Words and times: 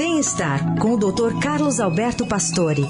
Bem-estar 0.00 0.76
com 0.76 0.94
o 0.94 0.96
Dr. 0.96 1.38
Carlos 1.42 1.78
Alberto 1.78 2.24
Pastore. 2.24 2.88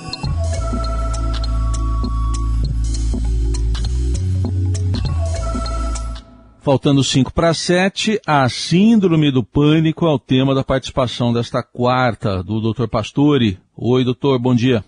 Faltando 6.60 7.02
5 7.02 7.32
para 7.32 7.52
7, 7.52 8.20
a 8.24 8.48
síndrome 8.48 9.32
do 9.32 9.42
pânico 9.42 10.06
é 10.06 10.08
o 10.08 10.20
tema 10.20 10.54
da 10.54 10.62
participação 10.62 11.32
desta 11.32 11.64
quarta 11.64 12.44
do 12.44 12.72
Dr. 12.72 12.86
Pastore. 12.86 13.58
Oi, 13.76 14.04
doutor, 14.04 14.38
bom 14.38 14.54
dia. 14.54 14.84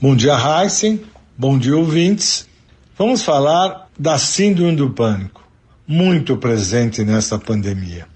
Bom 0.00 0.14
dia, 0.14 0.36
Heisen. 0.38 1.00
Bom 1.36 1.58
dia, 1.58 1.76
ouvintes. 1.76 2.48
Vamos 2.96 3.24
falar 3.24 3.88
da 3.98 4.16
síndrome 4.16 4.76
do 4.76 4.90
pânico, 4.90 5.42
muito 5.88 6.36
presente 6.36 7.02
nesta 7.02 7.36
pandemia. 7.36 8.06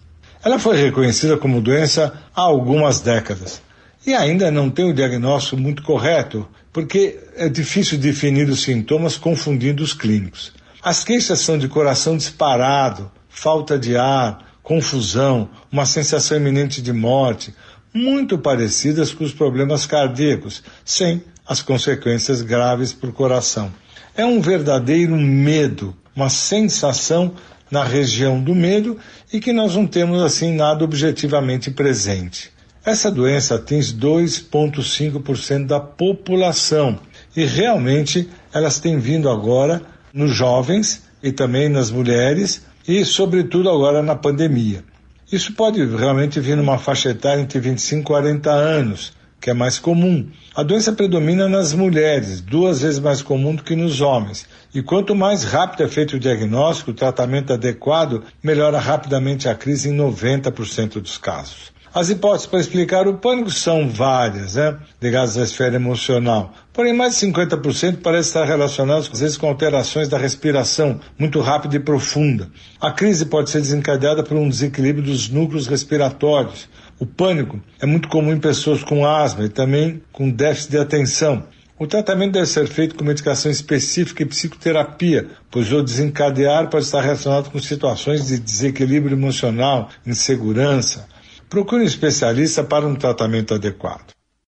Ela 0.45 0.59
foi 0.59 0.77
reconhecida 0.77 1.37
como 1.37 1.61
doença 1.61 2.13
há 2.35 2.43
algumas 2.43 3.01
décadas 3.01 3.63
e 4.07 4.13
ainda 4.13 4.51
não 4.51 4.69
tem 4.69 4.85
o 4.85 4.95
diagnóstico 4.95 5.57
muito 5.57 5.83
correto, 5.83 6.49
porque 6.73 7.21
é 7.37 7.49
difícil 7.49 7.99
definir 7.99 8.49
os 8.49 8.63
sintomas 8.63 9.17
confundindo 9.17 9.83
os 9.83 9.93
clínicos. 9.93 10.53
As 10.83 11.05
queixas 11.05 11.39
são 11.41 11.57
de 11.57 11.69
coração 11.69 12.17
disparado, 12.17 13.11
falta 13.29 13.79
de 13.79 13.97
ar, 13.97 14.57
confusão, 14.63 15.49
uma 15.71 15.87
sensação 15.87 16.37
iminente 16.37 16.83
de 16.83 16.93
morte, 16.93 17.55
muito 17.95 18.39
parecidas 18.39 19.13
com 19.13 19.23
os 19.23 19.33
problemas 19.33 19.87
cardíacos, 19.87 20.63
sem 20.85 21.23
as 21.47 21.63
consequências 21.63 22.43
graves 22.43 22.93
para 22.93 23.11
o 23.11 23.13
coração. 23.13 23.73
É 24.17 24.25
um 24.27 24.41
verdadeiro 24.41 25.17
medo, 25.17 25.97
uma 26.17 26.29
sensação 26.29 27.35
na 27.73 27.83
região 27.83 28.39
do 28.39 28.55
medo 28.55 28.99
e 29.33 29.41
que 29.41 29.51
nós 29.51 29.75
não 29.75 29.87
temos 29.87 30.23
assim 30.23 30.55
nada 30.55 30.85
objetivamente 30.85 31.71
presente. 31.71 32.53
Essa 32.85 33.11
doença 33.11 33.55
atinge 33.55 33.95
2,5% 33.95 35.67
da 35.67 35.81
população 35.81 37.01
e 37.35 37.47
realmente 37.47 38.29
elas 38.53 38.79
têm 38.79 38.99
vindo 38.99 39.31
agora 39.31 39.81
nos 40.13 40.35
jovens 40.35 41.05
e 41.23 41.33
também 41.33 41.71
nas 41.71 41.91
mulheres 41.91 42.63
e, 42.87 43.05
sobretudo, 43.07 43.71
agora 43.71 44.03
na 44.03 44.15
pandemia. 44.15 44.85
Isso 45.31 45.55
pode 45.55 45.83
realmente 45.83 46.41
vir 46.41 46.57
numa 46.59 46.77
faixa 46.77 47.09
etária 47.09 47.41
entre 47.41 47.59
25 47.59 48.03
e 48.03 48.05
40 48.05 48.51
anos, 48.51 49.15
que 49.43 49.51
é 49.51 49.55
mais 49.55 49.77
comum. 49.77 50.29
A 50.55 50.63
doença 50.63 50.93
predomina 50.93 51.49
nas 51.49 51.75
mulheres, 51.75 52.41
duas 52.41 52.81
vezes 52.81 53.01
mais 53.01 53.21
comum 53.21 53.57
do 53.57 53.65
que 53.65 53.75
nos 53.75 54.01
homens. 54.01 54.47
E 54.73 54.81
quanto 54.81 55.17
mais 55.17 55.43
rápido 55.43 55.83
é 55.83 55.89
feito 55.89 56.15
o 56.15 56.21
diagnóstico, 56.21 56.93
o 56.93 56.95
tratamento 56.95 57.53
adequado, 57.53 58.23
melhora 58.41 58.79
rapidamente 58.79 59.49
a 59.49 59.55
crise 59.57 59.89
em 59.89 59.97
90% 59.97 61.01
dos 61.01 61.19
casos. 61.19 61.73
As 61.95 62.09
hipóteses 62.09 62.47
para 62.47 62.59
explicar 62.59 63.07
o 63.07 63.19
pânico 63.19 63.51
são 63.51 63.87
várias, 63.87 64.55
né? 64.55 64.79
ligadas 65.01 65.37
à 65.37 65.43
esfera 65.43 65.77
emocional. 65.77 66.55
Porém, 66.73 66.95
mais 66.95 67.19
de 67.19 67.27
50% 67.27 67.99
parece 68.03 68.31
estar 68.31 68.47
relacionados, 68.47 69.11
às 69.13 69.21
vezes, 69.21 69.37
com 69.37 69.47
alterações 69.47 70.09
da 70.09 70.17
respiração 70.17 70.99
muito 71.19 71.39
rápida 71.41 71.77
e 71.77 71.81
profunda. 71.81 72.49
A 72.81 72.91
crise 72.91 73.27
pode 73.27 73.51
ser 73.51 73.61
desencadeada 73.61 74.23
por 74.23 74.39
um 74.39 74.49
desequilíbrio 74.49 75.05
dos 75.05 75.29
núcleos 75.29 75.67
respiratórios. 75.67 76.67
O 76.99 77.05
pânico 77.05 77.61
é 77.79 77.85
muito 77.85 78.09
comum 78.09 78.33
em 78.33 78.41
pessoas 78.41 78.83
com 78.83 79.05
asma 79.05 79.45
e 79.45 79.51
também 79.51 80.03
com 80.13 80.31
déficit 80.31 80.71
de 80.71 80.79
atenção. 80.79 81.45
O 81.79 81.87
tratamento 81.87 82.33
deve 82.33 82.47
ser 82.47 82.69
feito 82.69 82.95
com 82.95 83.05
medicação 83.05 83.51
específica 83.51 84.23
e 84.23 84.27
psicoterapia, 84.27 85.27
pois 85.51 85.71
o 85.71 85.83
desencadear 85.83 86.71
pode 86.71 86.85
estar 86.85 87.03
relacionado 87.03 87.51
com 87.51 87.59
situações 87.59 88.29
de 88.29 88.39
desequilíbrio 88.39 89.15
emocional, 89.15 89.91
insegurança, 90.07 91.12
Procure 91.53 91.83
um 91.83 91.85
especialista 91.85 92.65
para 92.65 92.87
um 92.87 92.95
tratamento 92.95 93.53
adequado. 93.53 94.15